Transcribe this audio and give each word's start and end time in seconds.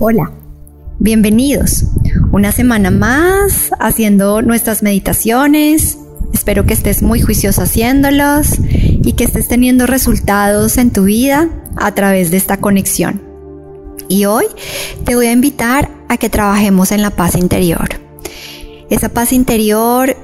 Hola, 0.00 0.32
bienvenidos. 0.98 1.84
Una 2.32 2.50
semana 2.50 2.90
más 2.90 3.70
haciendo 3.78 4.42
nuestras 4.42 4.82
meditaciones. 4.82 5.98
Espero 6.32 6.66
que 6.66 6.74
estés 6.74 7.00
muy 7.00 7.20
juicioso 7.20 7.62
haciéndolos 7.62 8.58
y 8.68 9.12
que 9.12 9.22
estés 9.22 9.46
teniendo 9.46 9.86
resultados 9.86 10.78
en 10.78 10.90
tu 10.90 11.04
vida 11.04 11.48
a 11.76 11.94
través 11.94 12.32
de 12.32 12.38
esta 12.38 12.56
conexión. 12.56 13.22
Y 14.08 14.24
hoy 14.24 14.46
te 15.04 15.14
voy 15.14 15.26
a 15.26 15.32
invitar 15.32 15.88
a 16.08 16.16
que 16.16 16.28
trabajemos 16.28 16.90
en 16.90 17.00
la 17.00 17.10
paz 17.10 17.36
interior. 17.36 17.88
Esa 18.90 19.10
paz 19.10 19.32
interior 19.32 20.16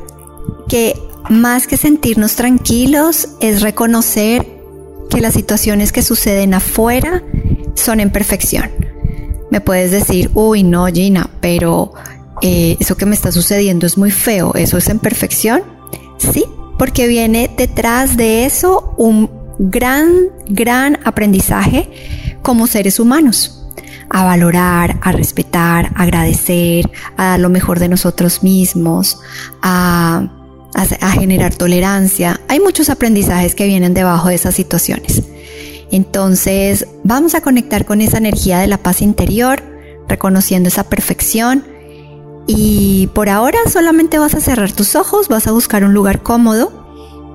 que 0.69 0.95
más 1.29 1.69
que 1.69 1.77
sentirnos 1.77 2.35
tranquilos 2.35 3.29
es 3.41 3.63
reconocer 3.63 4.49
que 5.09 5.21
las 5.21 5.35
situaciones 5.35 5.93
que 5.93 6.03
suceden 6.03 6.55
afuera 6.55 7.23
son 7.77 8.01
en 8.01 8.11
perfección. 8.11 8.80
Me 9.51 9.61
puedes 9.61 9.91
decir, 9.91 10.31
uy, 10.35 10.63
no, 10.63 10.87
Gina, 10.87 11.29
pero 11.41 11.93
eh, 12.43 12.77
eso 12.81 12.97
que 12.97 13.07
me 13.07 13.15
está 13.15 13.33
sucediendo 13.33 13.87
es 13.87 13.99
muy 13.99 14.11
feo, 14.11 14.55
¿eso 14.55 14.79
es 14.79 14.89
en 14.89 14.99
perfección? 14.99 15.63
Sí, 16.19 16.45
porque 16.79 17.09
viene 17.09 17.51
detrás 17.57 18.17
de 18.17 18.47
eso 18.47 18.95
un 18.97 19.31
gran, 19.59 20.11
gran 20.49 20.99
aprendizaje 21.05 21.91
como 22.43 22.67
seres 22.67 22.99
humanos 23.01 23.57
a 24.11 24.25
valorar, 24.25 24.99
a 25.03 25.13
respetar, 25.13 25.93
a 25.95 26.03
agradecer, 26.03 26.91
a 27.17 27.27
dar 27.27 27.41
lo 27.41 27.49
mejor 27.49 27.79
de 27.79 27.89
nosotros 27.89 28.43
mismos, 28.43 29.21
a, 29.63 30.29
a, 30.75 31.11
generar 31.13 31.55
tolerancia. 31.55 32.41
Hay 32.49 32.59
muchos 32.59 32.91
aprendizajes 32.91 33.55
que 33.55 33.67
vienen 33.67 33.95
debajo 33.95 34.29
de 34.29 34.35
esas 34.35 34.55
situaciones. 34.55 35.23
Entonces 35.91 36.87
vamos 37.03 37.35
a 37.35 37.41
conectar 37.41 37.85
con 37.85 38.01
esa 38.01 38.19
energía 38.19 38.61
de 38.61 38.69
la 38.69 38.79
paz 38.79 39.03
interior, 39.03 39.63
reconociendo 40.09 40.69
esa 40.69 40.85
perfección. 40.85 41.65
Y 42.47 43.09
por 43.09 43.29
ahora 43.29 43.59
solamente 43.69 44.19
vas 44.19 44.35
a 44.35 44.41
cerrar 44.41 44.73
tus 44.73 44.95
ojos, 44.95 45.29
vas 45.29 45.47
a 45.47 45.53
buscar 45.53 45.85
un 45.85 45.95
lugar 45.95 46.23
cómodo 46.23 46.73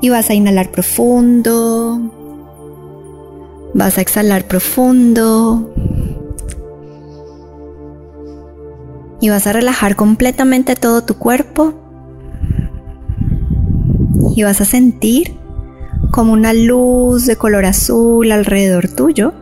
y 0.02 0.10
vas 0.10 0.30
a 0.30 0.34
inhalar 0.34 0.72
profundo. 0.72 2.00
Vas 3.74 3.98
a 3.98 4.02
exhalar 4.02 4.48
profundo. 4.48 5.74
Y 9.20 9.30
vas 9.30 9.48
a 9.48 9.54
relajar 9.54 9.96
completamente 9.96 10.76
todo 10.76 11.04
tu 11.04 11.16
cuerpo. 11.16 11.74
Y 14.36 14.44
vas 14.44 14.62
a 14.62 14.66
sentir 14.66 15.36
como 16.16 16.32
una 16.32 16.54
luz 16.54 17.26
de 17.26 17.36
color 17.36 17.66
azul 17.66 18.32
alrededor 18.32 18.88
tuyo, 18.88 19.34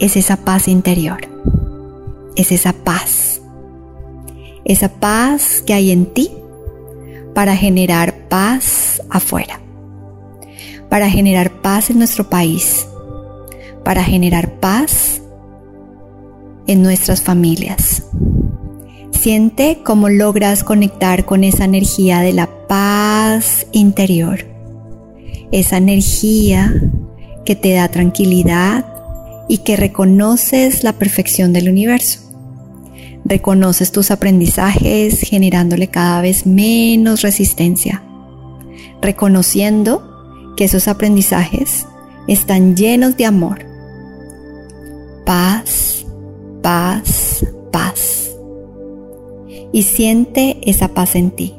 es 0.00 0.16
esa 0.16 0.38
paz 0.38 0.66
interior, 0.66 1.20
es 2.34 2.50
esa 2.50 2.72
paz, 2.72 3.40
esa 4.64 4.88
paz 4.88 5.62
que 5.64 5.72
hay 5.72 5.92
en 5.92 6.06
ti 6.06 6.32
para 7.32 7.54
generar 7.54 8.26
paz 8.28 9.00
afuera, 9.08 9.60
para 10.88 11.08
generar 11.08 11.62
paz 11.62 11.90
en 11.90 11.98
nuestro 11.98 12.28
país, 12.28 12.84
para 13.84 14.02
generar 14.02 14.54
paz 14.54 15.22
en 16.66 16.82
nuestras 16.82 17.22
familias. 17.22 18.02
Siente 19.12 19.78
cómo 19.84 20.08
logras 20.08 20.64
conectar 20.64 21.24
con 21.24 21.44
esa 21.44 21.66
energía 21.66 22.18
de 22.18 22.32
la 22.32 22.48
paz 22.66 23.64
interior 23.70 24.57
esa 25.52 25.76
energía 25.76 26.72
que 27.44 27.56
te 27.56 27.72
da 27.72 27.88
tranquilidad 27.88 28.84
y 29.48 29.58
que 29.58 29.76
reconoces 29.76 30.84
la 30.84 30.92
perfección 30.92 31.52
del 31.52 31.68
universo. 31.68 32.20
Reconoces 33.24 33.92
tus 33.92 34.10
aprendizajes 34.10 35.20
generándole 35.20 35.88
cada 35.88 36.20
vez 36.20 36.46
menos 36.46 37.22
resistencia, 37.22 38.02
reconociendo 39.00 40.54
que 40.56 40.64
esos 40.64 40.88
aprendizajes 40.88 41.86
están 42.26 42.76
llenos 42.76 43.16
de 43.16 43.26
amor. 43.26 43.64
Paz, 45.24 46.06
paz, 46.62 47.46
paz. 47.72 48.30
Y 49.72 49.82
siente 49.82 50.58
esa 50.62 50.88
paz 50.88 51.14
en 51.14 51.30
ti. 51.30 51.57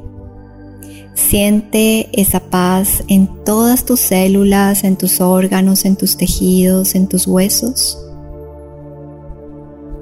Siente 1.19 2.09
esa 2.13 2.39
paz 2.39 3.03
en 3.07 3.27
todas 3.43 3.83
tus 3.83 3.99
células, 3.99 4.85
en 4.85 4.95
tus 4.95 5.19
órganos, 5.19 5.83
en 5.83 5.97
tus 5.97 6.15
tejidos, 6.15 6.95
en 6.95 7.07
tus 7.07 7.27
huesos. 7.27 7.99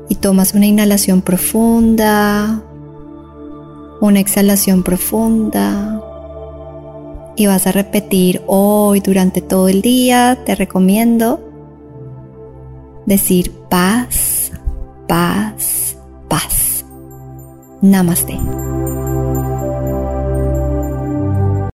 Y 0.09 0.15
tomas 0.15 0.53
una 0.53 0.67
inhalación 0.67 1.21
profunda, 1.21 2.63
una 3.99 4.19
exhalación 4.19 4.83
profunda. 4.83 6.01
Y 7.35 7.47
vas 7.47 7.65
a 7.65 7.71
repetir 7.71 8.41
hoy 8.45 8.99
durante 8.99 9.41
todo 9.41 9.67
el 9.69 9.81
día, 9.81 10.43
te 10.45 10.55
recomiendo 10.55 11.41
decir 13.05 13.51
paz, 13.69 14.51
paz, 15.07 15.97
paz. 16.29 16.85
Namaste. 17.81 18.37